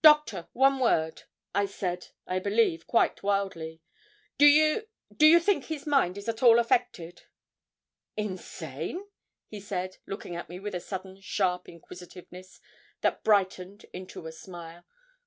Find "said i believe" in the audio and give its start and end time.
1.66-2.86